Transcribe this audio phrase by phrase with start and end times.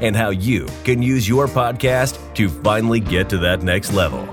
[0.00, 4.26] and how you can use your podcast to finally get to that next level.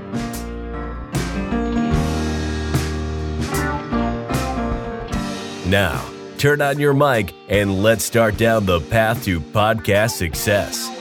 [5.70, 6.06] Now,
[6.38, 10.93] turn on your mic and let's start down the path to podcast success.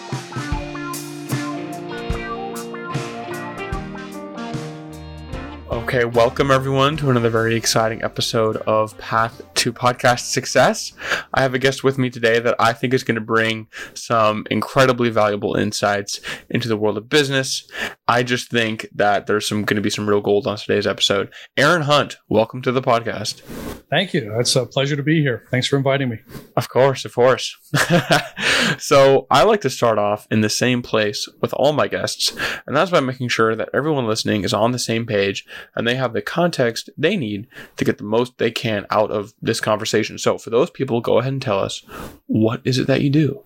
[5.93, 10.95] Okay, welcome everyone to another very exciting episode of Path to Podcast Success.
[11.35, 14.47] I have a guest with me today that I think is going to bring some
[14.51, 17.71] incredibly valuable insights into the world of business.
[18.09, 21.31] I just think that there's some going to be some real gold on today's episode.
[21.59, 23.43] Aaron Hunt, welcome to the podcast.
[23.91, 24.35] Thank you.
[24.41, 25.47] It's a pleasure to be here.
[25.51, 26.21] Thanks for inviting me.
[26.57, 27.55] Of course, of course.
[28.79, 32.35] so, I like to start off in the same place with all my guests,
[32.67, 35.45] and that's by making sure that everyone listening is on the same page
[35.83, 39.35] and they have the context they need to get the most they can out of
[39.43, 40.17] this conversation.
[40.17, 41.83] So, for those people, go ahead and tell us
[42.27, 43.43] what is it that you do?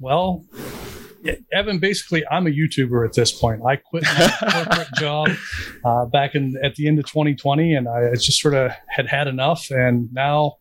[0.00, 0.44] Well,
[1.52, 3.62] Evan, basically, I'm a YouTuber at this point.
[3.64, 5.28] I quit my corporate job
[5.84, 9.28] uh, back in at the end of 2020, and I just sort of had had
[9.28, 9.70] enough.
[9.70, 10.56] And now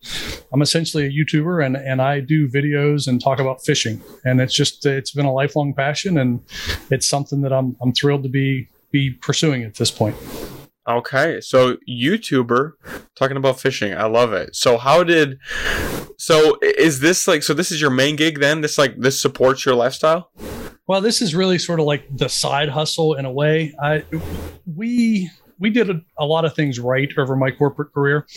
[0.53, 4.03] I'm essentially a YouTuber, and and I do videos and talk about fishing.
[4.23, 6.41] And it's just it's been a lifelong passion, and
[6.91, 10.15] it's something that I'm I'm thrilled to be be pursuing at this point.
[10.87, 12.73] Okay, so YouTuber
[13.15, 13.93] talking about fishing.
[13.93, 14.55] I love it.
[14.55, 15.39] So how did
[16.17, 18.61] so is this like so this is your main gig then?
[18.61, 20.31] This like this supports your lifestyle?
[20.85, 23.73] Well, this is really sort of like the side hustle in a way.
[23.81, 24.03] I
[24.65, 28.27] we we did a, a lot of things right over my corporate career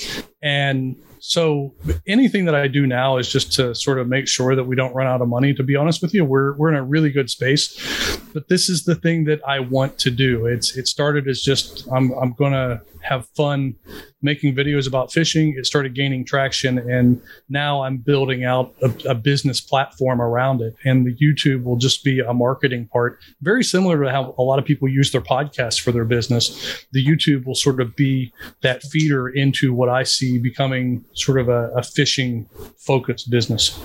[0.41, 1.75] and so
[2.07, 4.95] anything that I do now is just to sort of make sure that we don't
[4.95, 5.55] run out of money.
[5.55, 8.85] To be honest with you, we're we're in a really good space, but this is
[8.85, 10.47] the thing that I want to do.
[10.47, 13.75] It's it started as just I'm I'm gonna have fun
[14.23, 15.55] making videos about fishing.
[15.57, 20.75] It started gaining traction, and now I'm building out a, a, business platform around it.
[20.85, 24.59] And the YouTube will just be a marketing part, very similar to how a lot
[24.59, 26.85] of people use their podcasts for their business.
[26.93, 31.49] The YouTube will sort of be that feeder into what I see becoming sort of
[31.49, 33.79] a, a fishing focused business.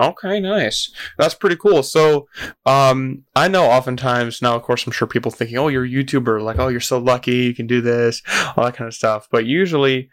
[0.00, 0.90] Okay, nice.
[1.18, 1.82] That's pretty cool.
[1.82, 2.26] So,
[2.64, 6.42] um, I know oftentimes now, of course, I'm sure people thinking, "Oh, you're a YouTuber,"
[6.42, 8.22] like, "Oh, you're so lucky, you can do this,"
[8.56, 9.28] all that kind of stuff.
[9.30, 10.08] But usually,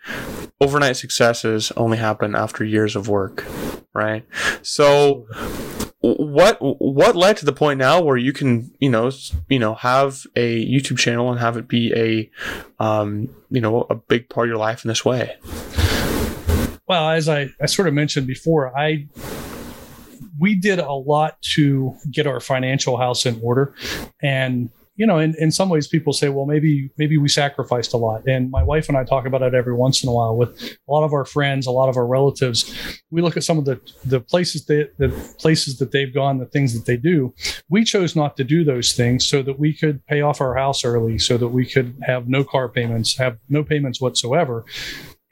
[0.60, 3.46] overnight successes only happen after years of work,
[3.94, 4.26] right?
[4.62, 5.26] So,
[6.02, 9.10] what what led to the point now where you can, you know,
[9.48, 13.96] you know, have a YouTube channel and have it be a, um, you know, a
[13.96, 15.38] big part of your life in this way?
[16.88, 19.08] Well, as I, I sort of mentioned before, I
[20.40, 23.74] we did a lot to get our financial house in order.
[24.22, 27.98] And you know, in, in some ways, people say, well, maybe maybe we sacrificed a
[27.98, 28.28] lot.
[28.28, 30.92] And my wife and I talk about it every once in a while with a
[30.92, 32.74] lot of our friends, a lot of our relatives.
[33.12, 36.48] We look at some of the the places that the places that they've gone, the
[36.48, 37.34] things that they do.
[37.70, 40.84] We chose not to do those things so that we could pay off our house
[40.84, 44.66] early, so that we could have no car payments, have no payments whatsoever.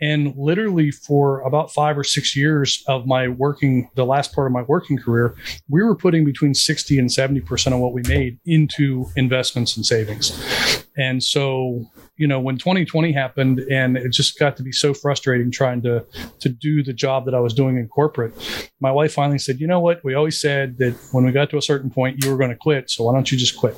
[0.01, 4.53] And literally for about five or six years of my working, the last part of
[4.53, 5.35] my working career,
[5.69, 10.85] we were putting between 60 and 70% of what we made into investments and savings.
[10.97, 11.85] And so,
[12.17, 16.05] you know, when 2020 happened and it just got to be so frustrating trying to,
[16.39, 18.33] to do the job that I was doing in corporate,
[18.79, 20.03] my wife finally said, you know what?
[20.03, 22.55] We always said that when we got to a certain point, you were going to
[22.55, 22.89] quit.
[22.89, 23.75] So why don't you just quit?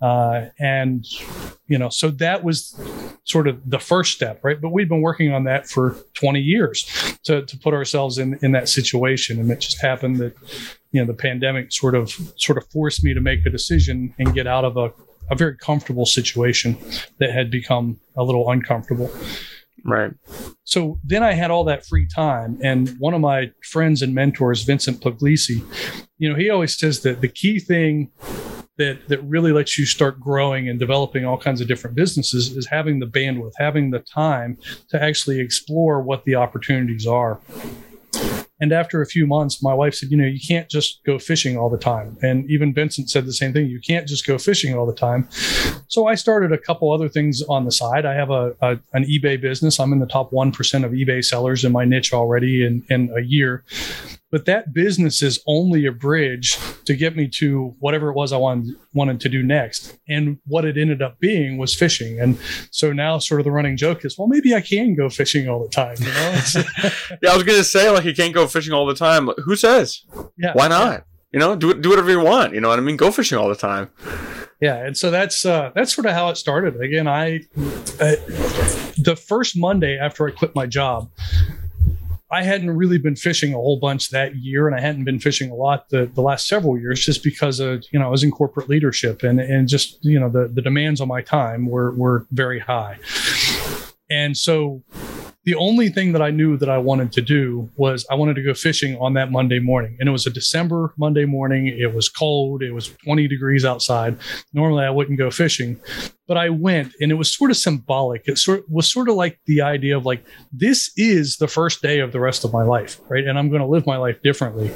[0.00, 1.04] Uh, and,
[1.66, 2.78] you know, so that was
[3.24, 4.60] sort of the first step, right?
[4.60, 6.84] But we've been working on that for 20 years
[7.24, 9.38] to, to put ourselves in, in that situation.
[9.40, 10.34] And it just happened that,
[10.92, 14.34] you know, the pandemic sort of, sort of forced me to make a decision and
[14.34, 14.92] get out of a,
[15.30, 16.76] a very comfortable situation
[17.18, 19.10] that had become a little uncomfortable.
[19.84, 20.12] Right.
[20.64, 22.58] So then I had all that free time.
[22.62, 25.62] And one of my friends and mentors, Vincent Puglisi,
[26.18, 28.10] you know, he always says that the key thing
[28.78, 32.66] that that really lets you start growing and developing all kinds of different businesses is
[32.66, 34.56] having the bandwidth, having the time
[34.88, 37.40] to actually explore what the opportunities are.
[38.60, 41.56] And after a few months, my wife said, you know, you can't just go fishing
[41.56, 42.16] all the time.
[42.22, 43.66] And even Vincent said the same thing.
[43.66, 45.28] You can't just go fishing all the time.
[45.86, 48.04] So I started a couple other things on the side.
[48.04, 49.78] I have a, a an eBay business.
[49.78, 53.22] I'm in the top 1% of eBay sellers in my niche already in, in a
[53.22, 53.64] year.
[54.30, 58.36] But that business is only a bridge to get me to whatever it was I
[58.36, 59.98] wanted wanted to do next.
[60.08, 62.20] And what it ended up being was fishing.
[62.20, 62.38] And
[62.70, 65.62] so now sort of the running joke is, well, maybe I can go fishing all
[65.62, 65.96] the time.
[65.98, 66.90] You know?
[67.22, 69.28] yeah, I was gonna say like you can't go fishing all the time.
[69.44, 70.04] Who says?
[70.36, 70.52] yeah.
[70.52, 71.04] Why not?
[71.32, 72.54] You know, do do whatever you want.
[72.54, 72.96] You know what I mean?
[72.96, 73.90] Go fishing all the time.
[74.60, 77.36] yeah and so that's uh that's sort of how it started again i
[78.00, 78.16] uh,
[78.98, 81.08] the first monday after i quit my job
[82.30, 85.50] i hadn't really been fishing a whole bunch that year and i hadn't been fishing
[85.50, 88.30] a lot the, the last several years just because of you know i was in
[88.30, 92.26] corporate leadership and and just you know the, the demands on my time were were
[92.30, 92.98] very high
[94.10, 94.82] and so
[95.48, 98.42] the only thing that I knew that I wanted to do was I wanted to
[98.42, 99.96] go fishing on that Monday morning.
[99.98, 101.68] And it was a December Monday morning.
[101.68, 102.62] It was cold.
[102.62, 104.18] It was 20 degrees outside.
[104.52, 105.80] Normally I wouldn't go fishing,
[106.28, 108.28] but I went and it was sort of symbolic.
[108.28, 112.00] It sort was sort of like the idea of like, this is the first day
[112.00, 113.26] of the rest of my life, right?
[113.26, 114.70] And I'm going to live my life differently.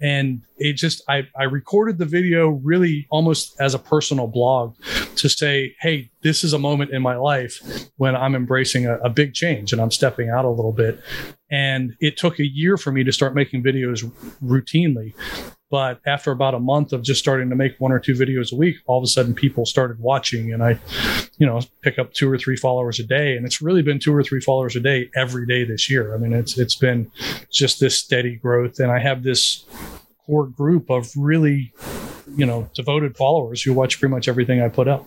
[0.00, 4.76] And it just, I, I recorded the video really almost as a personal blog
[5.16, 7.60] to say, hey, this is a moment in my life
[7.96, 11.00] when I'm embracing a, a big change and I'm stepping out a little bit.
[11.50, 14.10] And it took a year for me to start making videos
[14.42, 15.14] routinely.
[15.74, 18.54] But after about a month of just starting to make one or two videos a
[18.54, 20.78] week, all of a sudden people started watching and I,
[21.36, 23.36] you know, pick up two or three followers a day.
[23.36, 26.14] And it's really been two or three followers a day every day this year.
[26.14, 27.10] I mean, it's it's been
[27.50, 28.78] just this steady growth.
[28.78, 29.64] And I have this
[30.24, 31.72] core group of really,
[32.36, 35.04] you know, devoted followers who watch pretty much everything I put up.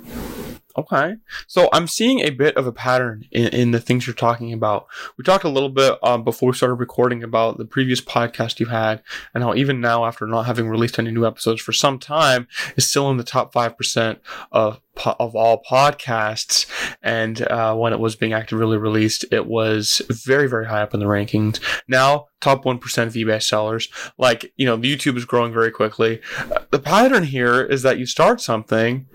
[0.78, 1.16] Okay.
[1.48, 4.86] So I'm seeing a bit of a pattern in, in the things you're talking about.
[5.18, 8.68] We talked a little bit um, before we started recording about the previous podcast you
[8.68, 9.02] had
[9.34, 12.88] and how even now, after not having released any new episodes for some time, is
[12.88, 14.20] still in the top 5%
[14.52, 14.80] of
[15.20, 16.66] of all podcasts.
[17.04, 21.00] And uh, when it was being actively released, it was very, very high up in
[21.00, 21.60] the rankings.
[21.88, 22.76] Now, top 1%
[23.06, 23.90] of eBay sellers.
[24.18, 26.22] Like, you know, YouTube is growing very quickly.
[26.40, 29.08] Uh, the pattern here is that you start something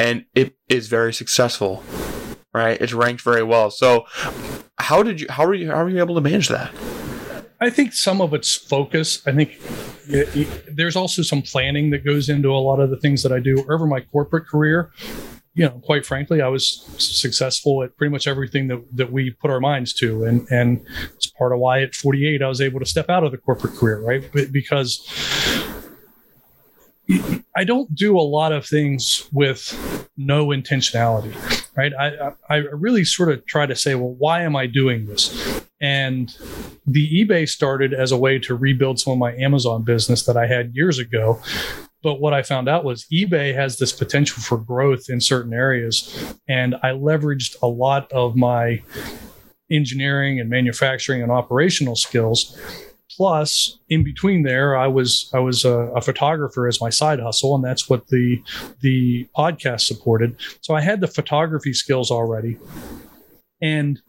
[0.00, 1.82] and it is very successful
[2.54, 4.06] right it's ranked very well so
[4.78, 6.72] how did you how are you how are you able to manage that
[7.62, 9.20] I think some of it's focus.
[9.26, 9.60] I think
[10.08, 13.32] it, it, there's also some planning that goes into a lot of the things that
[13.32, 14.90] I do over my corporate career.
[15.52, 19.50] You know, quite frankly, I was successful at pretty much everything that, that we put
[19.50, 20.24] our minds to.
[20.24, 23.30] And, and it's part of why at 48, I was able to step out of
[23.30, 24.24] the corporate career, right?
[24.50, 25.06] Because
[27.56, 31.34] I don't do a lot of things with no intentionality,
[31.76, 31.92] right?
[31.98, 35.62] I, I really sort of try to say, well, why am I doing this?
[35.80, 36.34] And
[36.86, 40.46] the eBay started as a way to rebuild some of my Amazon business that I
[40.46, 41.40] had years ago.
[42.02, 46.34] But what I found out was eBay has this potential for growth in certain areas.
[46.48, 48.82] And I leveraged a lot of my
[49.70, 52.58] engineering and manufacturing and operational skills
[53.16, 57.54] plus in between there i was i was a, a, photographer as my side hustle
[57.54, 58.42] and that's what the
[58.80, 60.36] the podcast supported.
[60.60, 62.58] So i had the photography skills already.
[63.62, 64.00] And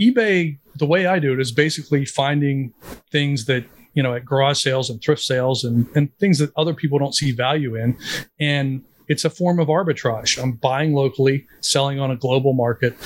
[0.00, 2.72] ebay the way i do it is basically finding
[3.10, 3.64] things that
[3.94, 7.14] you know at garage sales and thrift sales and and things that other people don't
[7.14, 7.96] see value in.
[8.40, 10.42] And it's a form of arbitrage.
[10.42, 12.96] I'm buying locally selling on a global market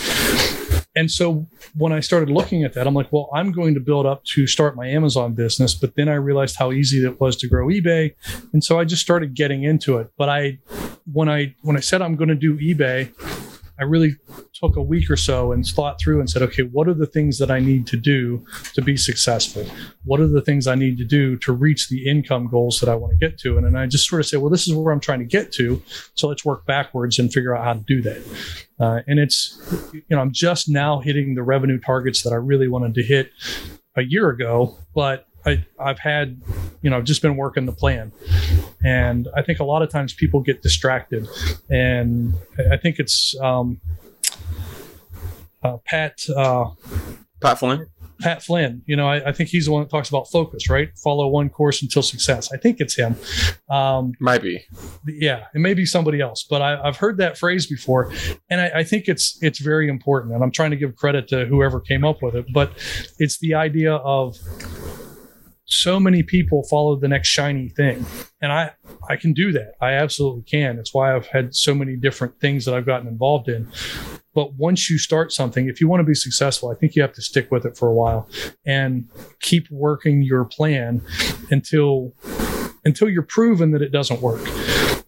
[0.97, 1.47] and so
[1.77, 4.47] when I started looking at that, I'm like, well, I'm going to build up to
[4.47, 5.75] start my Amazon business.
[5.75, 8.15] But then I realized how easy it was to grow eBay.
[8.55, 10.11] And so I just started getting into it.
[10.17, 10.59] But I,
[11.13, 13.13] when I, when I said I'm going to do eBay,
[13.79, 14.17] I really
[14.55, 17.39] took a week or so and thought through and said, okay, what are the things
[17.39, 19.67] that I need to do to be successful?
[20.05, 22.95] What are the things I need to do to reach the income goals that I
[22.95, 23.59] want to get to?
[23.59, 25.83] And I just sort of say, well, this is where I'm trying to get to.
[26.15, 28.23] So let's work backwards and figure out how to do that.
[28.81, 29.59] Uh, and it's,
[29.93, 33.31] you know, I'm just now hitting the revenue targets that I really wanted to hit
[33.97, 36.41] a year ago, but I, I've had,
[36.83, 38.13] you know, just been working the plan.
[38.85, 41.29] And I think a lot of times people get distracted.
[41.71, 42.35] And
[42.71, 43.81] I think it's um,
[45.63, 46.19] uh, Pat.
[46.29, 46.71] Uh,
[47.41, 47.87] Pat Flynn.
[48.21, 48.83] Pat Flynn.
[48.87, 50.89] You know, I, I, think he's the one that talks about focus, right?
[50.97, 52.51] Follow one course until success.
[52.53, 53.17] I think it's him.
[53.69, 54.65] Um, Might be.
[55.07, 58.11] Yeah, it may be somebody else, but I, have heard that phrase before,
[58.49, 60.35] and I, I, think it's it's very important.
[60.35, 62.73] And I'm trying to give credit to whoever came up with it, but
[63.19, 64.39] it's the idea of
[65.67, 68.07] so many people follow the next shiny thing.
[68.41, 68.71] And i
[69.09, 69.75] i can do that.
[69.81, 70.79] I absolutely can.
[70.79, 73.69] It's why i've had so many different things that i've gotten involved in.
[74.35, 77.15] But once you start something if you want to be successful i think you have
[77.15, 78.29] to stick with it for a while
[78.65, 79.09] and
[79.41, 81.03] keep working your plan
[81.51, 82.15] until
[82.85, 84.47] until you're proven that it doesn't work.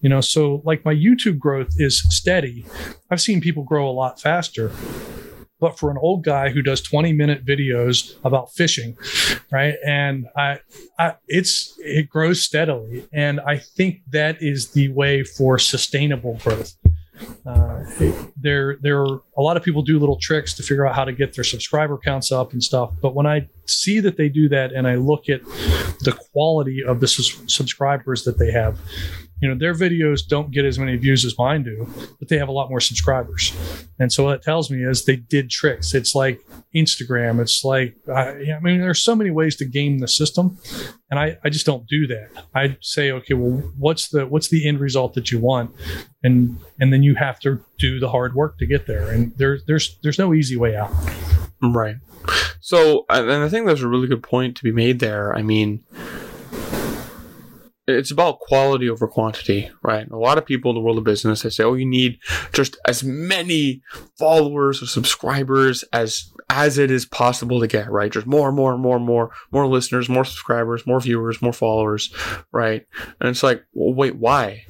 [0.00, 2.66] You know so like my youtube growth is steady.
[3.10, 4.72] I've seen people grow a lot faster
[5.60, 8.96] but for an old guy who does 20 minute videos about fishing,
[9.50, 9.74] right?
[9.84, 10.60] And I,
[10.98, 16.74] I it's it grows steadily, and I think that is the way for sustainable growth.
[17.46, 17.84] Uh,
[18.36, 21.12] there, there are a lot of people do little tricks to figure out how to
[21.12, 22.92] get their subscriber counts up and stuff.
[23.00, 25.42] But when I see that they do that, and I look at
[26.00, 28.78] the quality of the sus- subscribers that they have,
[29.40, 32.48] you know their videos don't get as many views as mine do but they have
[32.48, 33.52] a lot more subscribers.
[33.98, 35.94] And so what it tells me is they did tricks.
[35.94, 36.40] It's like
[36.74, 37.40] instagram.
[37.40, 40.58] It's like i, I mean there's so many ways to game the system
[41.10, 42.28] and I, I just don't do that.
[42.54, 45.74] I say okay well what's the what's the end result that you want?
[46.22, 49.10] And and then you have to do the hard work to get there.
[49.10, 50.90] And there, there's there's no easy way out.
[51.62, 51.96] Right.
[52.60, 55.34] So and i think there's a really good point to be made there.
[55.34, 55.84] I mean
[57.88, 60.06] it's about quality over quantity, right?
[60.10, 62.18] A lot of people in the world of business they say, "Oh, you need
[62.52, 63.82] just as many
[64.18, 68.12] followers or subscribers as as it is possible to get, right?
[68.12, 71.52] Just more, and more, and more, and more, more listeners, more subscribers, more viewers, more
[71.52, 72.12] followers,
[72.52, 72.86] right?"
[73.20, 74.66] And it's like, well, wait, why?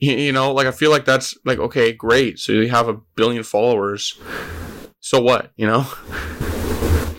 [0.00, 2.38] You, you know, like I feel like that's like okay, great.
[2.38, 4.18] So you have a billion followers.
[5.00, 5.52] So what?
[5.56, 5.86] You know?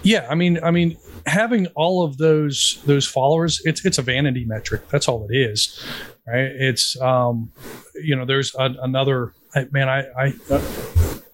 [0.03, 0.97] Yeah, I mean, I mean,
[1.29, 4.89] having all of those those followers, it's it's a vanity metric.
[4.89, 5.83] That's all it is,
[6.27, 6.51] right?
[6.51, 7.51] It's um,
[7.95, 9.33] you know, there's a, another
[9.71, 9.87] man.
[9.87, 10.33] I I.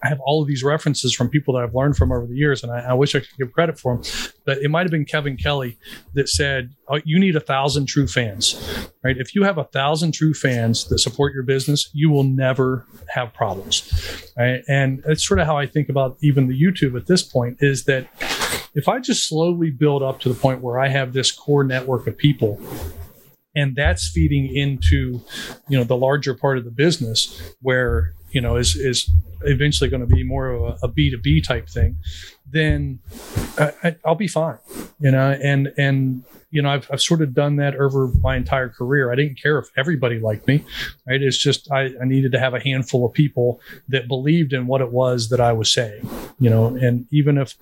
[0.02, 2.62] I have all of these references from people that I've learned from over the years,
[2.62, 4.04] and I, I wish I could give credit for them.
[4.44, 5.78] But it might have been Kevin Kelly
[6.14, 8.54] that said, oh, "You need a thousand true fans,
[9.02, 9.16] right?
[9.16, 13.32] If you have a thousand true fans that support your business, you will never have
[13.34, 13.90] problems,
[14.36, 17.56] right?" And it's sort of how I think about even the YouTube at this point
[17.60, 18.06] is that
[18.76, 22.06] if I just slowly build up to the point where I have this core network
[22.06, 22.60] of people
[23.56, 25.20] and that's feeding into
[25.68, 29.10] you know the larger part of the business where you know is is
[29.42, 31.96] eventually going to be more of a a b2b type thing
[32.48, 33.00] then
[33.58, 34.58] I, will be fine
[35.00, 35.36] you know?
[35.42, 39.10] And and you know I've, I've sort of done that over my entire career.
[39.10, 40.64] I didn't care if everybody liked me
[41.06, 41.20] right?
[41.20, 44.80] It's just I, I needed to have a handful of people that believed in what
[44.80, 46.66] it was that i was saying you know?
[46.66, 47.54] And even if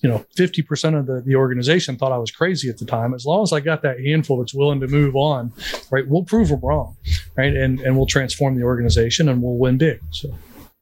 [0.00, 3.12] you know, 50% of the, the organization thought I was crazy at the time.
[3.12, 5.52] As long as I got that handful that's willing to move on,
[5.90, 6.96] right, we'll prove them wrong,
[7.36, 7.54] right?
[7.54, 10.00] And, and we'll transform the organization and we'll win big.
[10.10, 10.34] So.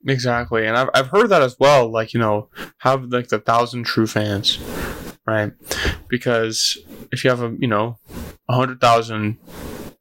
[0.07, 0.67] Exactly.
[0.67, 1.91] And I've, I've heard that as well.
[1.91, 2.49] Like, you know,
[2.79, 4.59] have like the thousand true fans,
[5.27, 5.53] right?
[6.09, 6.79] Because
[7.11, 7.99] if you have a, you know,
[8.49, 9.37] a hundred thousand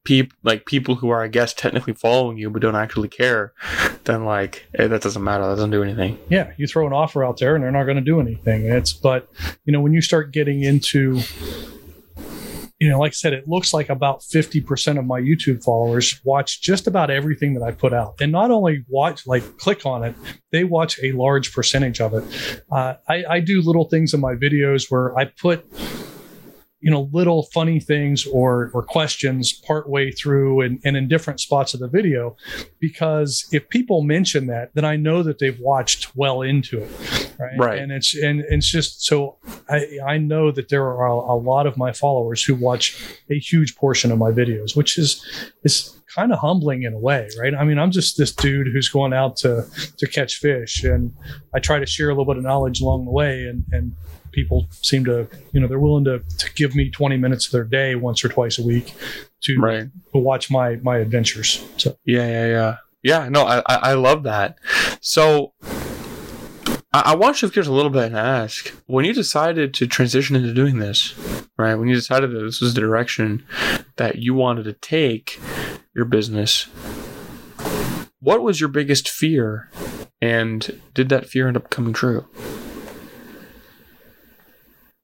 [0.07, 3.51] people like people who are I guess technically following you but don't actually care,
[4.05, 5.43] then like eh, that doesn't matter.
[5.43, 6.17] That doesn't do anything.
[6.29, 8.65] Yeah, you throw an offer out there and they're not going to do anything.
[8.65, 9.29] It's but
[9.65, 11.19] you know when you start getting into
[12.79, 16.61] you know, like I said, it looks like about 50% of my YouTube followers watch
[16.61, 18.21] just about everything that I put out.
[18.21, 20.15] And not only watch, like click on it,
[20.51, 22.61] they watch a large percentage of it.
[22.71, 25.65] Uh, I, I do little things in my videos where I put
[26.79, 31.39] you know little funny things or or questions part way through and, and in different
[31.39, 32.35] spots of the video
[32.79, 37.57] because if people mention that then i know that they've watched well into it right,
[37.57, 37.79] right.
[37.79, 39.37] and it's and it's just so
[39.69, 43.39] i i know that there are a, a lot of my followers who watch a
[43.39, 45.25] huge portion of my videos which is
[45.63, 47.53] is kind of humbling in a way, right?
[47.53, 49.65] I mean, I'm just this dude who's going out to
[49.97, 51.13] to catch fish, and
[51.53, 53.95] I try to share a little bit of knowledge along the way, and and
[54.37, 57.63] people seem to, you know, they're willing to, to give me 20 minutes of their
[57.63, 58.93] day once or twice a week
[59.41, 59.89] to, right.
[60.13, 61.65] to watch my, my adventures.
[61.77, 62.75] So, yeah, yeah, yeah.
[63.01, 64.57] Yeah, no, I, I love that.
[65.01, 65.53] So
[66.93, 69.87] I, I want to shift gears a little bit and ask when you decided to
[69.87, 71.15] transition into doing this,
[71.57, 71.75] right?
[71.75, 73.43] When you decided that this was the direction
[73.95, 75.39] that you wanted to take
[75.95, 76.67] your business,
[78.19, 79.71] what was your biggest fear?
[80.21, 82.27] And did that fear end up coming true?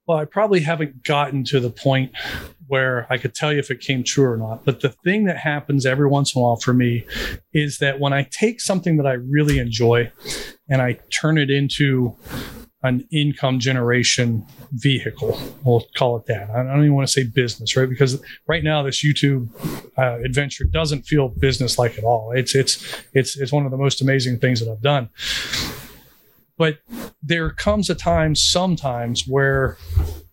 [0.06, 2.12] Well, I probably haven't gotten to the point
[2.68, 4.66] where I could tell you if it came true or not.
[4.66, 7.06] But the thing that happens every once in a while for me
[7.54, 10.12] is that when I take something that I really enjoy
[10.70, 12.18] and I turn it into
[12.84, 15.40] an income generation vehicle.
[15.64, 16.50] We'll call it that.
[16.50, 17.88] I don't even want to say business, right?
[17.88, 19.48] Because right now this YouTube
[19.98, 22.34] uh, adventure doesn't feel business like at all.
[22.34, 25.10] It's it's it's it's one of the most amazing things that I've done.
[26.58, 26.80] But
[27.22, 29.78] there comes a time sometimes where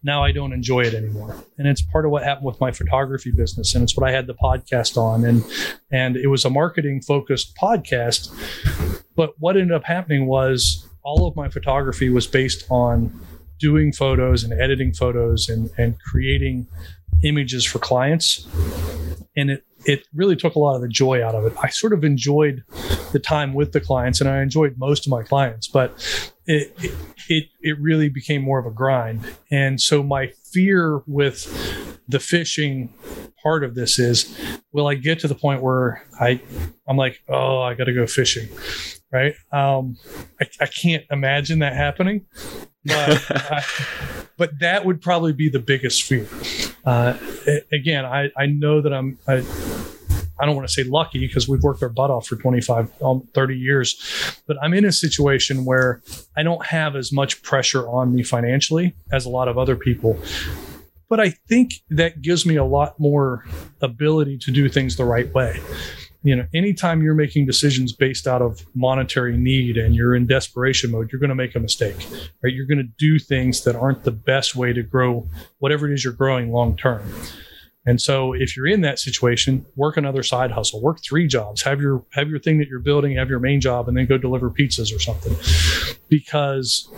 [0.02, 1.36] now I don't enjoy it anymore.
[1.58, 3.74] And it's part of what happened with my photography business.
[3.74, 5.24] And it's what I had the podcast on.
[5.24, 5.44] And
[5.90, 8.30] and it was a marketing focused podcast.
[9.16, 13.18] But what ended up happening was all of my photography was based on
[13.58, 16.66] doing photos and editing photos and, and creating
[17.22, 18.46] images for clients.
[19.36, 21.54] And it it really took a lot of the joy out of it.
[21.62, 22.62] I sort of enjoyed
[23.12, 25.92] the time with the clients, and I enjoyed most of my clients, but
[26.46, 26.74] it
[27.28, 29.24] it it really became more of a grind.
[29.50, 31.46] And so my fear with
[32.08, 32.92] the fishing
[33.42, 34.36] part of this is,
[34.72, 36.40] will I get to the point where I
[36.86, 38.48] I'm like, oh, I got to go fishing,
[39.12, 39.34] right?
[39.52, 39.96] Um,
[40.40, 42.26] I, I can't imagine that happening,
[42.84, 43.64] but I,
[44.36, 46.26] but that would probably be the biggest fear.
[46.84, 47.16] Uh,
[47.72, 49.44] again, I, I know that I'm, I,
[50.40, 53.28] I don't want to say lucky because we've worked our butt off for 25, um,
[53.34, 56.02] 30 years, but I'm in a situation where
[56.36, 60.18] I don't have as much pressure on me financially as a lot of other people.
[61.08, 63.44] But I think that gives me a lot more
[63.82, 65.60] ability to do things the right way
[66.22, 70.90] you know anytime you're making decisions based out of monetary need and you're in desperation
[70.90, 71.96] mode you're going to make a mistake
[72.42, 72.52] right?
[72.52, 76.04] You're going to do things that aren't the best way to grow whatever it is
[76.04, 77.02] you're growing long term.
[77.86, 81.80] And so if you're in that situation work another side hustle work three jobs have
[81.80, 84.50] your have your thing that you're building have your main job and then go deliver
[84.50, 85.34] pizzas or something.
[86.08, 86.90] Because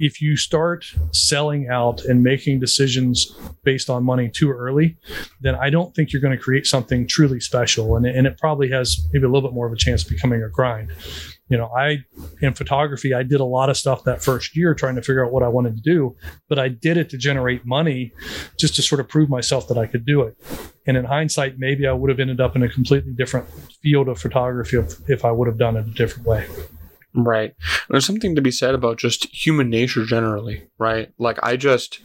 [0.00, 4.96] if you start selling out and making decisions based on money too early,
[5.42, 7.96] then I don't think you're going to create something truly special.
[7.96, 10.42] And, and it probably has maybe a little bit more of a chance of becoming
[10.42, 10.90] a grind.
[11.50, 11.98] You know, I,
[12.40, 15.32] in photography, I did a lot of stuff that first year trying to figure out
[15.32, 16.16] what I wanted to do,
[16.48, 18.12] but I did it to generate money
[18.56, 20.36] just to sort of prove myself that I could do it.
[20.86, 23.48] And in hindsight, maybe I would have ended up in a completely different
[23.82, 26.46] field of photography if, if I would have done it a different way.
[27.14, 27.54] Right.
[27.88, 31.12] There's something to be said about just human nature generally, right?
[31.18, 32.00] Like I just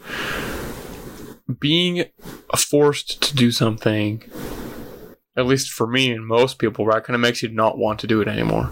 [1.60, 2.06] being
[2.58, 4.24] forced to do something,
[5.38, 8.08] at least for me and most people, right, kind of makes you not want to
[8.08, 8.72] do it anymore.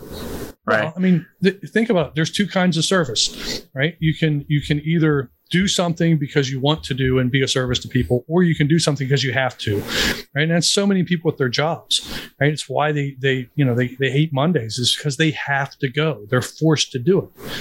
[0.65, 0.85] Right.
[0.85, 2.15] Well, I mean, th- think about it.
[2.15, 3.95] There's two kinds of service, right?
[3.99, 7.47] You can you can either do something because you want to do and be a
[7.47, 9.79] service to people, or you can do something because you have to,
[10.33, 10.43] right?
[10.43, 12.51] And that's so many people with their jobs, right?
[12.51, 15.89] It's why they they you know they they hate Mondays is because they have to
[15.89, 16.25] go.
[16.29, 17.51] They're forced to do it.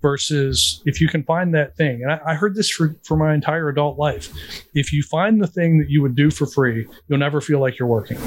[0.00, 3.34] Versus if you can find that thing, and I, I heard this for for my
[3.34, 4.32] entire adult life.
[4.74, 7.78] If you find the thing that you would do for free, you'll never feel like
[7.78, 8.18] you're working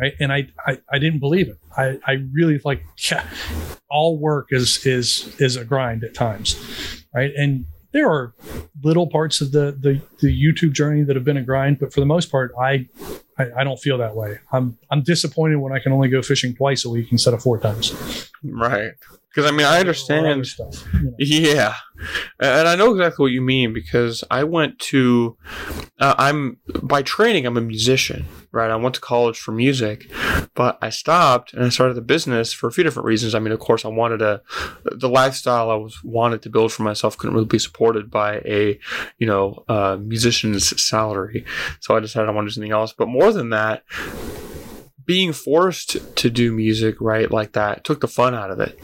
[0.00, 3.28] right and I, I i, didn't believe it i i really like yeah,
[3.90, 6.56] all work is is is a grind at times
[7.14, 8.34] right and there are
[8.82, 12.00] little parts of the, the, the YouTube journey that have been a grind, but for
[12.00, 12.88] the most part, I,
[13.42, 14.38] I, I don't feel that way.
[14.52, 17.58] I'm I'm disappointed when I can only go fishing twice a week instead of four
[17.58, 18.30] times.
[18.42, 18.92] Right.
[19.32, 20.46] Because I mean, I understand.
[20.46, 21.14] Stuff, you know.
[21.18, 21.74] Yeah,
[22.38, 25.38] and I know exactly what you mean because I went to.
[25.98, 27.46] Uh, I'm by training.
[27.46, 28.70] I'm a musician, right?
[28.70, 30.10] I went to college for music,
[30.54, 33.34] but I stopped and I started the business for a few different reasons.
[33.34, 34.42] I mean, of course, I wanted to.
[34.84, 38.78] The lifestyle I was wanted to build for myself couldn't really be supported by a,
[39.18, 41.46] you know, uh, musician's salary,
[41.80, 42.92] so I decided I wanted to do something else.
[42.92, 43.84] But more than that
[45.04, 48.78] being forced to do music right like that took the fun out of it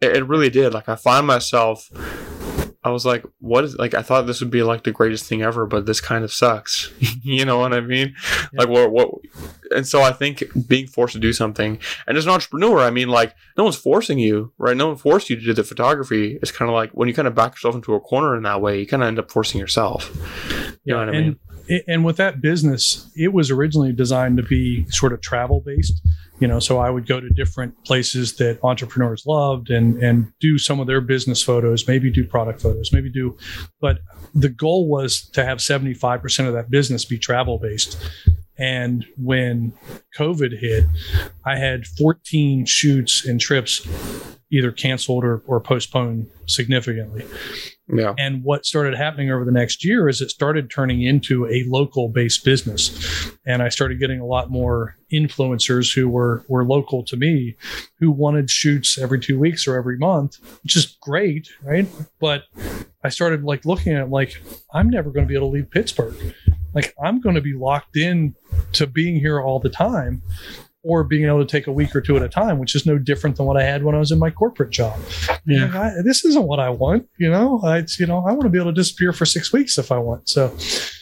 [0.00, 0.74] it, it really did.
[0.74, 1.90] Like I find myself
[2.84, 5.42] I was like, what is like I thought this would be like the greatest thing
[5.42, 6.92] ever, but this kind of sucks.
[7.22, 8.14] you know what I mean?
[8.52, 8.60] Yeah.
[8.60, 9.10] Like what what
[9.74, 13.08] and so I think being forced to do something and as an entrepreneur, I mean
[13.08, 14.76] like no one's forcing you, right?
[14.76, 16.38] No one forced you to do the photography.
[16.40, 18.60] It's kind of like when you kind of back yourself into a corner in that
[18.60, 20.10] way, you kind of end up forcing yourself.
[20.84, 21.38] You yeah, know what I mean?
[21.86, 26.00] and with that business, it was originally designed to be sort of travel based.
[26.40, 30.58] You know, so I would go to different places that entrepreneurs loved and and do
[30.58, 33.36] some of their business photos, maybe do product photos, maybe do.
[33.80, 33.98] But
[34.34, 37.96] the goal was to have seventy five percent of that business be travel based.
[38.58, 39.72] And when
[40.18, 40.86] COVID hit,
[41.44, 43.86] I had 14 shoots and trips
[44.50, 47.24] either canceled or, or postponed significantly.
[47.88, 48.14] Yeah.
[48.18, 52.08] And what started happening over the next year is it started turning into a local
[52.08, 53.30] based business.
[53.46, 57.56] And I started getting a lot more influencers who were, were local to me
[57.98, 61.86] who wanted shoots every two weeks or every month, which is great, right?
[62.20, 62.44] But
[63.02, 64.40] I started like looking at it like,
[64.72, 66.14] I'm never going to be able to leave Pittsburgh.
[66.74, 68.34] Like I'm going to be locked in
[68.72, 70.22] to being here all the time
[70.84, 72.98] or being able to take a week or two at a time, which is no
[72.98, 74.98] different than what I had when I was in my corporate job.
[75.44, 75.64] Yeah.
[75.64, 77.08] Like, I, this isn't what I want.
[77.18, 79.76] You know, I, you know, I want to be able to disappear for six weeks
[79.76, 80.28] if I want.
[80.28, 80.54] So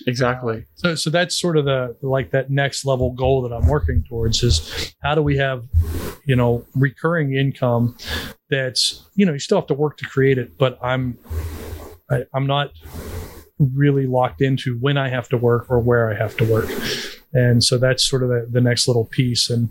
[0.06, 0.60] exactly.
[0.60, 4.02] Uh, so, so that's sort of the, like that next level goal that I'm working
[4.08, 5.64] towards is how do we have,
[6.24, 7.96] you know, recurring income
[8.48, 11.18] that's, you know, you still have to work to create it, but I'm,
[12.10, 12.70] I, I'm not
[13.58, 16.70] really locked into when I have to work or where I have to work
[17.36, 19.68] and so that's sort of the, the next little piece and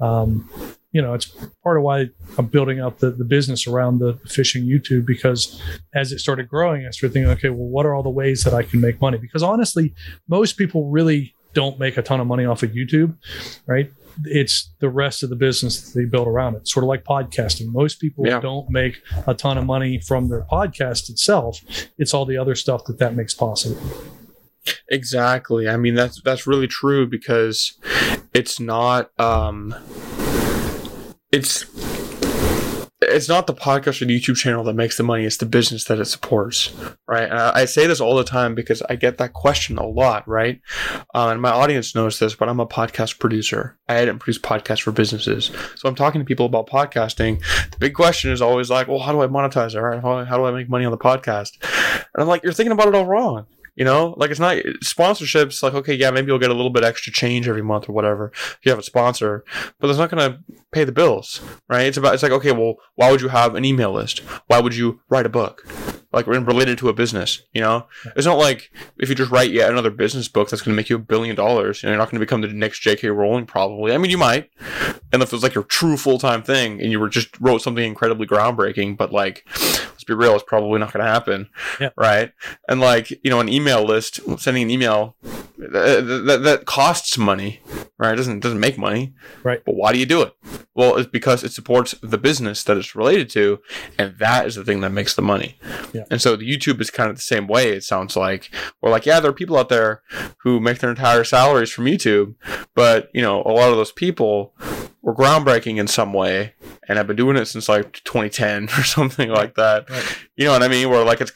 [0.00, 0.48] um,
[0.92, 1.26] you know it's
[1.64, 5.60] part of why i'm building up the, the business around the fishing youtube because
[5.94, 8.54] as it started growing i started thinking okay well what are all the ways that
[8.54, 9.94] i can make money because honestly
[10.28, 13.16] most people really don't make a ton of money off of YouTube,
[13.66, 13.90] right?
[14.26, 16.68] It's the rest of the business that they build around it.
[16.68, 17.72] Sort of like podcasting.
[17.72, 18.40] Most people Yeah.
[18.40, 21.62] don't make a ton of money from their podcast itself.
[21.96, 23.80] It's all the other stuff that that makes possible.
[24.90, 25.68] Exactly.
[25.68, 27.78] I mean that's that's really true because
[28.32, 29.74] it's not um
[31.32, 31.64] it's
[33.02, 35.84] it's not the podcast or the YouTube channel that makes the money, it's the business
[35.84, 36.72] that it supports,
[37.06, 37.30] right?
[37.30, 40.60] I, I say this all the time because I get that question a lot, right?
[41.14, 43.78] Uh, and my audience knows this, but I'm a podcast producer.
[43.88, 45.50] I and produce podcasts for businesses.
[45.76, 47.40] So I'm talking to people about podcasting.
[47.70, 50.00] The big question is always like, well, how do I monetize it, right?
[50.00, 51.52] How, how do I make money on the podcast?
[51.62, 53.46] And I'm like, you're thinking about it all wrong.
[53.76, 55.62] You know, like it's not sponsorships.
[55.62, 58.32] Like, okay, yeah, maybe you'll get a little bit extra change every month or whatever
[58.34, 59.44] if you have a sponsor,
[59.78, 60.38] but it's not going to
[60.72, 61.86] pay the bills, right?
[61.86, 64.20] It's about it's like, okay, well, why would you have an email list?
[64.46, 65.66] Why would you write a book?
[66.12, 69.70] Like related to a business, you know, it's not like if you just write yet
[69.70, 71.82] another business book that's going to make you a billion dollars.
[71.82, 73.08] You know, you're not going to become the next J.K.
[73.08, 73.92] Rowling, probably.
[73.92, 74.48] I mean, you might,
[75.12, 77.60] and if it was like your true full time thing, and you were just wrote
[77.60, 79.46] something incredibly groundbreaking, but like,
[80.06, 81.48] be real, it's probably not going to happen,
[81.80, 81.90] Yeah.
[81.96, 82.32] right?
[82.68, 85.30] And like, you know, an email list, sending an email, uh,
[85.68, 87.60] that, that, that costs money,
[87.98, 88.12] right?
[88.12, 89.62] It doesn't doesn't make money, Right.
[89.64, 90.34] But why do you do it?
[90.74, 93.60] Well, it's because it supports the business that it's related to,
[93.98, 95.58] and that is the thing that makes the money.
[95.94, 96.04] Yeah.
[96.10, 97.70] And so the YouTube is kind of the same way.
[97.70, 98.50] It sounds like
[98.82, 100.02] we're like, yeah, there are people out there
[100.42, 102.34] who make their entire salaries from YouTube,
[102.74, 104.54] but you know, a lot of those people
[105.06, 106.52] were groundbreaking in some way,
[106.88, 109.88] and I've been doing it since like 2010 or something like that.
[109.88, 110.18] Right.
[110.34, 110.90] You know what I mean?
[110.90, 111.32] Where like it's,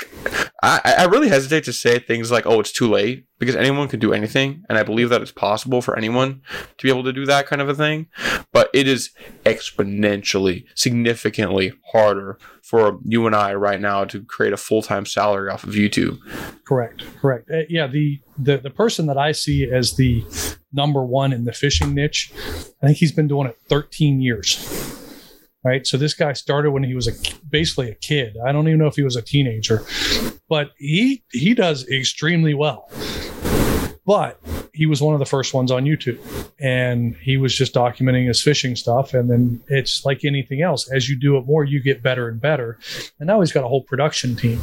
[0.60, 4.00] I, I really hesitate to say things like, "Oh, it's too late," because anyone can
[4.00, 6.42] do anything, and I believe that it's possible for anyone
[6.78, 8.08] to be able to do that kind of a thing.
[8.52, 9.10] But it is
[9.44, 12.38] exponentially, significantly harder
[12.70, 16.20] for you and I right now to create a full time salary off of YouTube.
[16.64, 17.02] Correct.
[17.20, 17.50] Correct.
[17.50, 17.88] Uh, yeah.
[17.88, 20.24] The, the the person that I see as the
[20.72, 22.32] number one in the fishing niche,
[22.80, 24.56] I think he's been doing it 13 years.
[25.64, 25.84] Right.
[25.84, 27.12] So this guy started when he was a
[27.50, 28.36] basically a kid.
[28.46, 29.84] I don't even know if he was a teenager,
[30.48, 32.88] but he he does extremely well.
[34.06, 34.40] But
[34.72, 36.18] he was one of the first ones on YouTube,
[36.58, 39.14] and he was just documenting his fishing stuff.
[39.14, 42.40] And then it's like anything else: as you do it more, you get better and
[42.40, 42.78] better.
[43.18, 44.60] And now he's got a whole production team,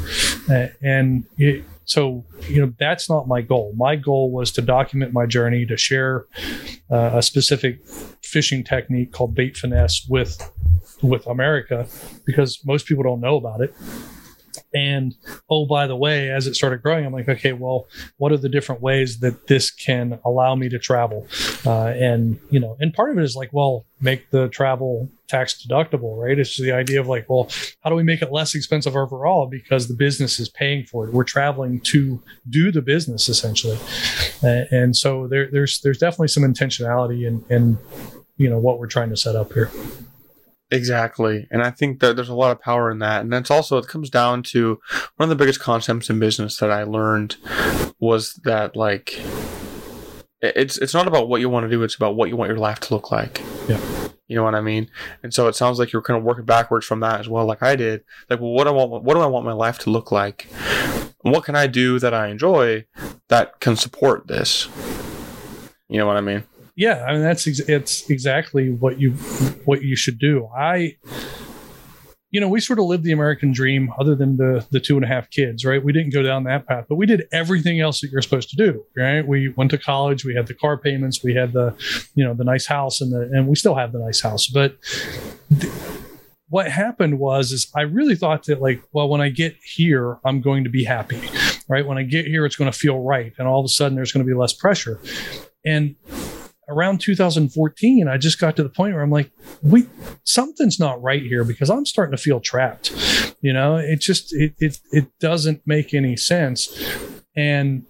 [0.49, 5.13] Uh, and it, so you know that's not my goal my goal was to document
[5.13, 6.25] my journey to share
[6.91, 7.83] uh, a specific
[8.21, 10.51] fishing technique called bait finesse with
[11.01, 11.87] with america
[12.25, 13.73] because most people don't know about it
[14.77, 15.15] and
[15.49, 17.87] oh by the way as it started growing i'm like okay well
[18.17, 21.27] what are the different ways that this can allow me to travel?
[21.65, 25.65] Uh, and you know and part of it is like well make the travel tax
[25.65, 26.39] deductible right?
[26.39, 27.49] It's the idea of like well
[27.81, 29.47] how do we make it less expensive overall?
[29.47, 31.13] Because the business is paying for it.
[31.13, 33.77] We're traveling to do the business essentially.
[34.43, 37.77] Uh, and so there, there's there's definitely some intentionality in in
[38.37, 39.71] you know what we're trying to set up here
[40.69, 41.47] Exactly.
[41.49, 43.21] And I think that there's a lot of power in that.
[43.21, 44.79] And that's also, it comes down to
[45.15, 47.37] one of the biggest concepts in business that I learned
[47.99, 49.19] was that, like,
[50.41, 52.59] it's it's not about what you want to do, it's about what you want your
[52.59, 53.41] life to look like.
[53.67, 53.79] Yeah.
[54.27, 54.89] You know what I mean?
[55.23, 57.63] And so it sounds like you're kind of working backwards from that as well, like
[57.63, 58.03] I did.
[58.29, 60.47] Like, well, what I want, what do I want my life to look like?
[61.23, 62.85] And what can I do that I enjoy
[63.29, 64.67] that can support this?
[65.87, 66.43] You know what I mean?
[66.77, 69.11] Yeah i mean that's ex- it's exactly what you
[69.65, 70.47] what you should do.
[70.55, 70.95] I
[72.31, 75.03] you know we sort of lived the american dream other than the the two and
[75.03, 75.83] a half kids right?
[75.83, 78.55] We didn't go down that path but we did everything else that you're supposed to
[78.55, 79.27] do right?
[79.27, 81.73] We went to college we had the car payments we had the
[82.15, 84.77] you know the nice house and the and we still have the nice house but
[85.59, 85.73] th-
[86.49, 90.39] what happened was is i really thought that like well when i get here i'm
[90.39, 91.19] going to be happy
[91.69, 91.85] right?
[91.85, 94.11] When i get here it's going to feel right and all of a sudden there's
[94.11, 94.99] going to be less pressure.
[95.65, 95.95] And
[96.69, 99.87] around 2014 i just got to the point where i'm like we
[100.23, 102.91] something's not right here because i'm starting to feel trapped
[103.41, 103.77] you know?
[103.77, 106.69] It just it it, it doesn't make any sense.
[107.35, 107.85] And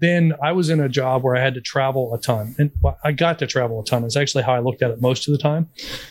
[0.00, 2.54] then i was in a job where i had to travel a ton.
[2.58, 2.70] And
[3.04, 4.04] i got to travel a ton.
[4.04, 5.68] Is actually how i looked at it most of the time.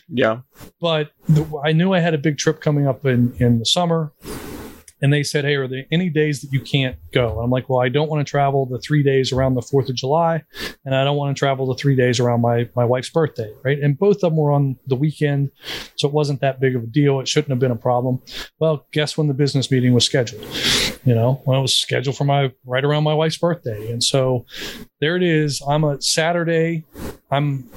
[0.10, 0.42] Yeah.
[0.80, 4.12] but the, I knew I had a big trip coming up in, in the summer.
[5.02, 7.40] And they said, Hey, are there any days that you can't go?
[7.40, 9.96] I'm like, Well, I don't want to travel the three days around the 4th of
[9.96, 10.44] July,
[10.86, 13.52] and I don't want to travel the three days around my, my wife's birthday.
[13.64, 13.80] Right.
[13.80, 15.52] And both of them were on the weekend.
[15.96, 17.20] So it wasn't that big of a deal.
[17.20, 18.22] It shouldn't have been a problem.
[18.60, 20.46] Well, guess when the business meeting was scheduled?
[21.06, 23.92] You know, when it was scheduled for my right around my wife's birthday.
[23.92, 24.46] And so
[25.00, 25.62] there it is.
[25.68, 26.86] I'm a Saturday.
[27.32, 27.70] I'm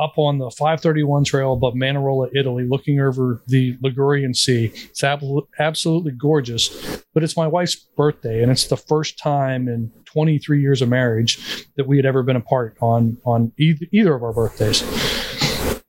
[0.00, 4.72] up on the 531 trail above Manarola, Italy, looking over the Ligurian Sea.
[4.74, 5.22] It's ab-
[5.58, 10.82] absolutely gorgeous, but it's my wife's birthday, and it's the first time in 23 years
[10.82, 14.82] of marriage that we had ever been apart on on either, either of our birthdays.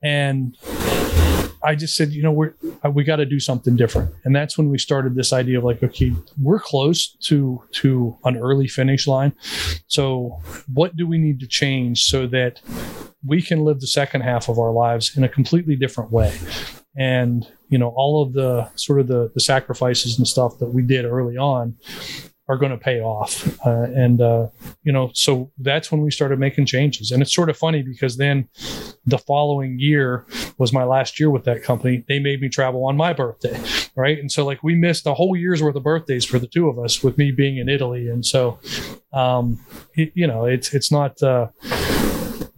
[0.04, 0.58] And
[1.63, 4.58] I just said, you know, we're uh, we got to do something different, and that's
[4.58, 9.08] when we started this idea of like, okay, we're close to to an early finish
[9.08, 9.34] line.
[9.88, 10.41] So,
[10.74, 12.62] what do we need to change so that
[13.25, 16.38] we can live the second half of our lives in a completely different way?
[16.97, 20.81] And you know, all of the sort of the the sacrifices and stuff that we
[20.81, 21.77] did early on
[22.51, 23.57] are going to pay off.
[23.65, 24.47] Uh, and, uh,
[24.84, 27.12] you know, so that's when we started making changes.
[27.12, 28.49] And it's sort of funny because then
[29.05, 30.25] the following year
[30.57, 32.03] was my last year with that company.
[32.10, 33.57] They made me travel on my birthday.
[33.95, 34.19] Right.
[34.19, 36.77] And so, like, we missed a whole year's worth of birthdays for the two of
[36.77, 38.10] us with me being in Italy.
[38.10, 38.60] And so,
[39.13, 39.63] um,
[39.95, 41.47] it, you know, it's, it's not, uh,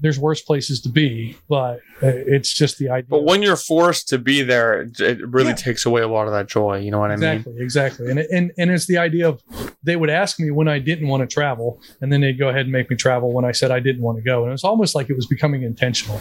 [0.04, 3.08] there's worse places to be, but uh, it's just the idea.
[3.10, 5.56] But when you're forced to be there, it, really Yeah.
[5.56, 6.78] takes away a lot of that joy.
[6.80, 7.24] You know what I mean?
[7.30, 9.42] exactly, exactly, and and and it's the idea of
[9.82, 12.62] they would ask me when I didn't want to travel, and then they'd go ahead
[12.68, 14.64] and make me travel when I said I didn't want to go, and it was
[14.64, 16.20] almost like it was becoming intentional.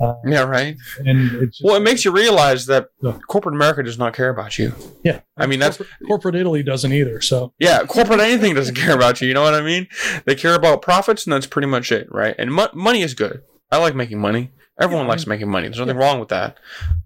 [0.00, 0.76] Uh, Yeah, right.
[1.04, 3.18] and it just, Well, it makes you realize that Yeah.
[3.28, 4.72] corporate America does not care about you.
[5.04, 5.20] yeah.
[5.36, 7.20] I mean, that's corporate, corporate Italy doesn't either.
[7.20, 9.26] So yeah, corporate anything doesn't care about you.
[9.28, 9.88] You know what I mean?
[10.26, 12.34] They care about profits, and that's pretty much it, right?
[12.38, 13.23] And mo- money is good.
[13.70, 14.50] I like making money.
[14.80, 15.68] Everyone Yeah, likes making money.
[15.68, 16.58] There's nothing wrong with that.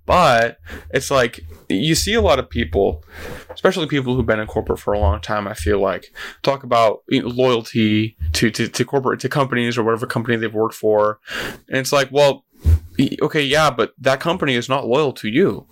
[0.07, 0.59] But
[0.91, 3.05] it's like you see a lot of people,
[3.51, 5.47] especially people who've been in corporate for a long time.
[5.47, 6.07] I feel like
[6.43, 10.55] talk about you know, loyalty to, to to corporate to companies or whatever company they've
[10.55, 11.21] worked for,
[11.69, 12.47] and it's like, well,
[13.21, 15.67] okay, yeah, but that company is not loyal to you.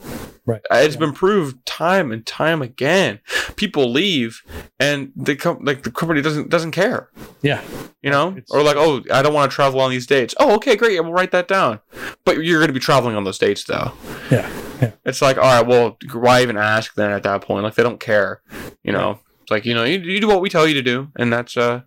[0.47, 0.61] Right.
[0.71, 1.01] Uh, It's Yeah.
[1.01, 3.19] been proved time and time again.
[3.57, 4.43] People leave,
[4.79, 7.09] and the com- like the company doesn't doesn't care.
[7.43, 7.61] yeah,
[8.03, 10.35] You know, It's- or like, oh, I don't want to travel on these dates.
[10.39, 11.01] Oh, okay, great.
[11.01, 11.81] We'll write that down.
[12.25, 13.93] But you're going to be traveling on those dates, though.
[14.31, 14.49] yeah,
[14.81, 14.93] yeah.
[15.05, 17.65] It's like, all right, well, why even ask then at that point?
[17.65, 18.41] Like, they don't care.
[18.85, 21.09] You know, it's like you know, you, you do what we tell you to do,
[21.17, 21.81] and that's uh,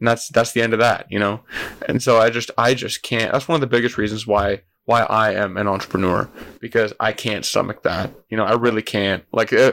[0.00, 1.06] and that's that's the end of that.
[1.10, 1.40] You know,
[1.88, 3.30] and so I just I just can't.
[3.32, 6.28] That's one of the biggest reasons why why I am an entrepreneur
[6.60, 8.12] because I can't stomach that.
[8.28, 9.24] You know, I really can't.
[9.32, 9.72] Like, uh,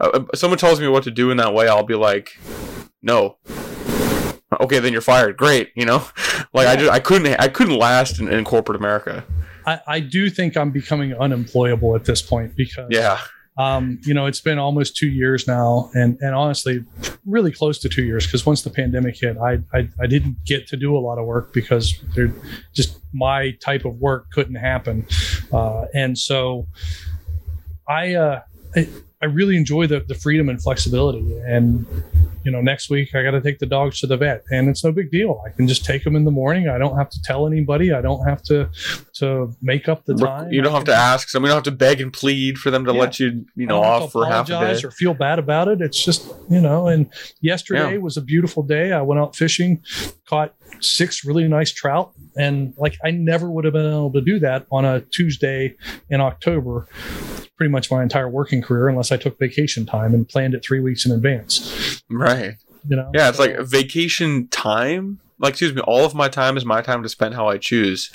[0.00, 2.38] uh, someone tells me what to do in that way, I'll be like,
[3.02, 3.38] no.
[4.60, 5.36] Okay, then you're fired.
[5.36, 5.72] Great.
[5.74, 6.06] You know,
[6.52, 9.24] like I just I couldn't I couldn't last in, in corporate America.
[9.66, 13.18] I, I do think I'm becoming unemployable at this point because Yeah.
[13.58, 16.84] Um, you know, it's been almost two years now, and and honestly,
[17.24, 20.66] really close to two years because once the pandemic hit, I, I I didn't get
[20.68, 21.94] to do a lot of work because
[22.74, 25.06] just my type of work couldn't happen,
[25.52, 26.66] uh, and so
[27.88, 28.42] I uh,
[28.76, 28.88] I,
[29.22, 31.86] I really enjoy the the freedom and flexibility, and
[32.46, 34.84] you know, next week I got to take the dogs to the vet, and it's
[34.84, 35.42] no big deal.
[35.44, 36.68] I can just take them in the morning.
[36.68, 37.92] I don't have to tell anybody.
[37.92, 38.70] I don't have to
[39.14, 40.52] to make up the time.
[40.52, 41.42] You don't have to ask them.
[41.42, 43.00] You don't have to beg and plead for them to Yeah.
[43.00, 44.80] let you, you know, off for half a day.
[44.86, 45.80] or feel bad about it.
[45.80, 46.86] It's just you know.
[46.86, 47.98] And yesterday Yeah.
[47.98, 48.92] was a beautiful day.
[48.92, 49.82] I went out fishing,
[50.26, 54.38] caught six really nice trout, and like I never would have been able to do
[54.40, 55.74] that on a Tuesday
[56.10, 56.86] in October.
[57.56, 60.80] Pretty much my entire working career, unless I took vacation time and planned it three
[60.80, 62.02] weeks in advance.
[62.10, 62.54] Right.
[62.88, 63.10] You know.
[63.14, 65.20] Yeah, it's So- like vacation time.
[65.38, 68.10] Like, excuse me, all of my time is my time to spend how I choose.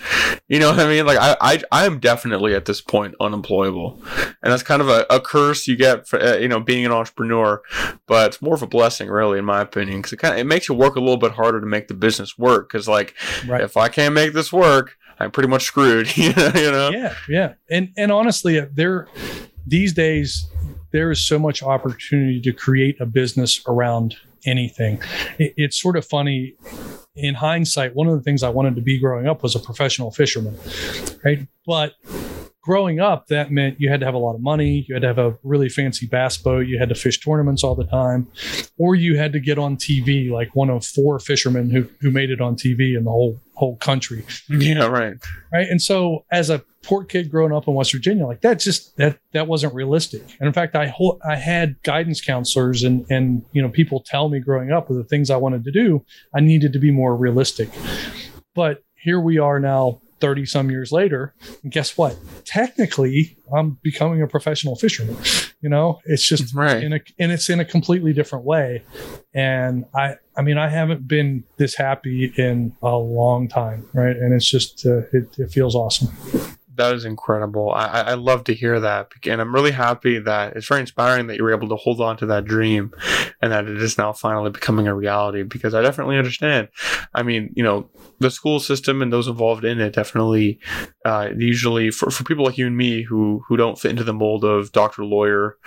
[0.48, 1.06] You know what I mean?
[1.06, 4.02] Like, I, I, I am definitely at this point unemployable,
[4.42, 6.92] and that's kind of a, a curse you get for uh, you know being an
[6.92, 7.62] entrepreneur.
[8.08, 10.46] But it's more of a blessing, really, in my opinion, because it kind of it
[10.46, 12.70] makes you work a little bit harder to make the business work.
[12.70, 13.16] Because like,
[13.48, 13.62] right.
[13.62, 16.16] if I can't make this work, I'm pretty much screwed.
[16.18, 16.90] you know?
[16.92, 19.08] Yeah yeah and and honestly there
[19.66, 20.48] these days
[20.92, 25.02] there is so much opportunity to create a business around anything
[25.40, 26.56] it, it's sort of funny
[27.16, 30.12] in hindsight one of the things i wanted to be growing up was a professional
[30.12, 30.58] fisherman
[31.24, 31.94] right but
[32.62, 35.08] growing up that meant you had to have a lot of money you had to
[35.08, 38.28] have a really fancy bass boat you had to fish tournaments all the time
[38.78, 42.30] or you had to get on tv like one of four fishermen who who made
[42.30, 44.86] it on tv in the whole whole country Yeah.
[44.88, 45.16] Right.
[45.52, 48.98] right and so as a poor kid growing up in west virginia like that just
[48.98, 50.24] that that wasn't realistic.
[50.40, 54.30] And in fact i ho- i had guidance counselors and and you know people tell
[54.30, 57.16] me growing up with the things i wanted to do i needed to be more
[57.16, 57.70] realistic.
[58.56, 62.16] But here we are now 30 some years later and guess what?
[62.46, 65.18] Technically i'm becoming a professional fisherman
[65.64, 66.00] you know?
[66.06, 66.84] It's just Right.
[66.84, 68.84] in a and it's in a completely different way.
[69.34, 74.16] And i i mean i haven't been this happy in a long time right?
[74.16, 76.10] And it's just uh, it, it feels awesome
[76.76, 77.72] That is incredible.
[77.72, 79.12] I, I love to hear that.
[79.26, 82.16] And I'm really happy that it's very inspiring that you were able to hold on
[82.18, 82.94] to that dream
[83.42, 86.70] and that it is now finally becoming a reality because I definitely understand.
[87.14, 90.60] I mean, you know, the school system and those involved in it definitely,
[91.04, 94.14] uh, usually for, for people like you and me who, who don't fit into the
[94.14, 95.58] mold of doctor, lawyer,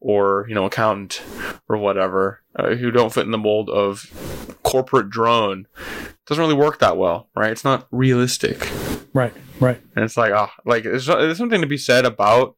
[0.00, 1.22] or, you know, accountant
[1.68, 4.10] or whatever, uh, who don't fit in the mold of
[4.62, 5.66] corporate drone,
[6.26, 7.50] doesn't really work that well, right?
[7.50, 8.68] It's not realistic.
[9.12, 9.80] Right, right.
[9.94, 12.56] And it's like, ah, oh, like there's, there's something to be said about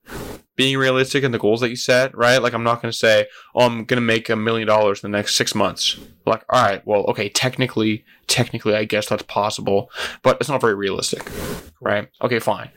[0.56, 2.42] being realistic in the goals that you set, right?
[2.42, 5.10] Like I'm not going to say, oh, I'm going to make a million dollars in
[5.10, 5.98] the next six months.
[6.24, 9.90] Like, all right, well, okay, technically, technically, I guess that's possible,
[10.22, 11.30] but it's not very realistic,
[11.80, 12.08] right?
[12.22, 12.70] Okay, fine.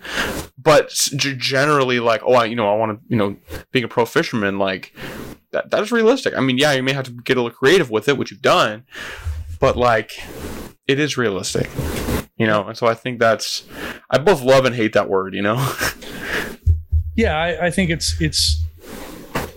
[0.57, 3.37] But generally, like, oh, I, you know, I want to, you know,
[3.71, 4.93] being a pro fisherman, like,
[5.51, 6.37] that that is realistic.
[6.37, 8.41] I mean, yeah, you may have to get a little creative with it, which you've
[8.41, 8.83] done,
[9.59, 10.11] but like,
[10.85, 11.69] it is realistic,
[12.37, 12.67] you know.
[12.67, 13.65] And so I think that's,
[14.11, 15.55] I both love and hate that word, you know.
[17.19, 18.63] yeah, I, I think it's it's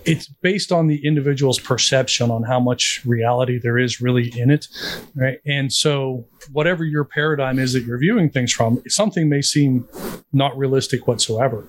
[0.05, 4.67] it's based on the individual's perception on how much reality there is really in it
[5.15, 5.37] right?
[5.45, 9.87] And so whatever your paradigm is that you're viewing things from something may seem
[10.33, 11.65] not realistic whatsoever.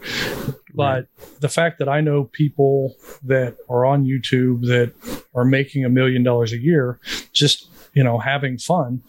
[0.75, 1.07] But
[1.39, 4.93] the fact that i know people that are on youtube that
[5.35, 6.99] are making a million dollars a year
[7.33, 9.03] just you know having fun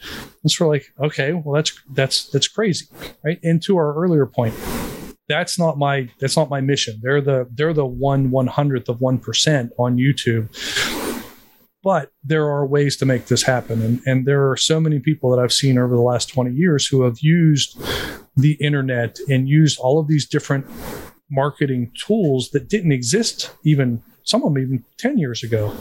[0.44, 2.86] it's sort of like okay well that's that's that's crazy
[3.24, 3.40] right?
[3.42, 4.54] And to our earlier point
[5.28, 7.00] that's not my that's not my mission.
[7.02, 10.50] They're the they're the one one hundredth of one percent on YouTube.
[11.84, 13.80] But there are ways to make this happen.
[13.84, 16.88] And, and there are so many people that I've seen over the last 20 years
[16.88, 17.80] who have used
[18.36, 20.66] the internet and used all of these different
[21.30, 25.76] marketing tools that didn't exist even some of them even 10 years ago,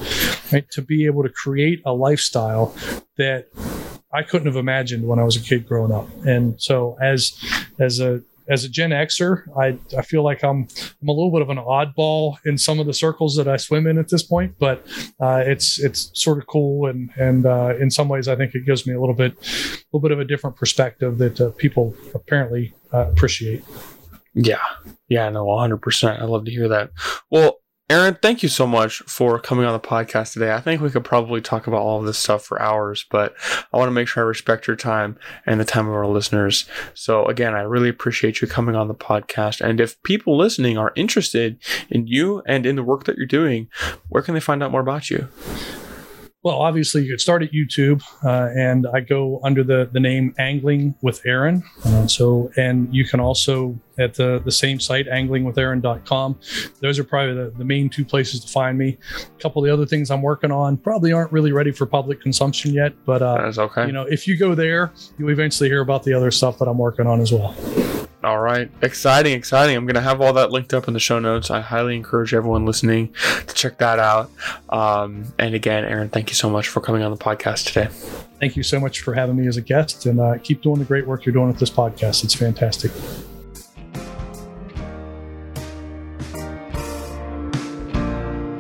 [0.53, 0.71] right?
[0.73, 2.75] To be able to create a lifestyle
[3.17, 3.49] that
[4.13, 6.07] I couldn't have imagined when I was a kid growing up.
[6.27, 7.33] And so as
[7.81, 10.69] as a as a Gen Xer, I, I feel like I'm
[11.01, 13.87] I'm a little bit of an oddball in some of the circles that I swim
[13.87, 14.87] in at this point, but
[15.21, 18.67] uh, it's it's sort of cool and and uh, in some ways I think it
[18.67, 21.95] gives me a little bit a little bit of a different perspective that uh, people
[22.15, 23.65] apparently uh, appreciate.
[24.35, 24.59] Yeah,
[25.09, 25.79] yeah, no, 100.
[25.79, 26.91] percent I love to hear that.
[27.31, 27.59] Well,
[27.91, 30.55] Aaron, thank you so much for coming on the podcast today.
[30.55, 33.35] I think we could probably talk about all of this stuff for hours, but
[33.75, 36.65] I want to make sure I respect your time and the time of our listeners.
[36.95, 39.61] So, again, I really appreciate you coming on the podcast.
[39.61, 41.59] And if people listening are interested
[41.91, 43.69] in you and in the work that you're doing,
[44.09, 45.29] where can they find out more about you?
[46.45, 50.35] Well, obviously, you could start at YouTube, uh, and I go under the, the name
[50.39, 51.65] Angling with Aaron.
[51.87, 56.39] Uh, so, and you can also at the, the same site, anglingwithaaron.com.
[56.81, 58.99] Those are probably the, the main two places to find me.
[59.23, 62.21] A couple of the other things I'm working on probably aren't really ready for public
[62.21, 63.87] consumption yet, but uh, okay.
[63.87, 66.77] You know, if you go there, you'll eventually hear about the other stuff that I'm
[66.77, 67.55] working on as well.
[68.25, 68.71] All right.
[68.81, 69.77] Exciting, exciting.
[69.77, 71.51] I'm going to have all that linked up in the show notes.
[71.51, 73.15] I highly encourage everyone listening
[73.47, 74.31] to check that out.
[74.71, 77.89] Um, and again, Aaron, thank you so much for coming on the podcast today.
[78.41, 80.87] Thank you so much for having me as a guest and uh, keep doing the
[80.87, 82.25] great work you're doing with this podcast.
[82.25, 82.91] It's fantastic.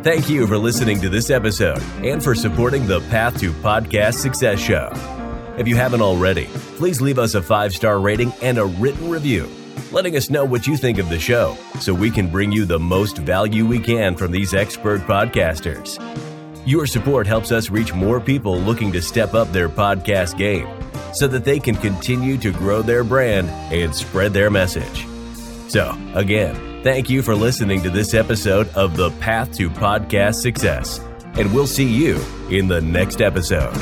[0.03, 4.61] Thank you for listening to this episode and for supporting the Path to Podcast Success
[4.61, 5.13] Show.
[5.56, 9.48] If you haven't already, please leave us a five star rating and a written review,
[9.92, 12.78] letting us know what you think of the show so we can bring you the
[12.78, 16.00] most value we can from these expert podcasters.
[16.66, 20.66] Your support helps us reach more people looking to step up their podcast game
[21.12, 25.06] so that they can continue to grow their brand and spread their message.
[25.68, 30.98] So, again, thank you for listening to this episode of The Path to Podcast Success,
[31.34, 33.74] and we'll see you in the next episode.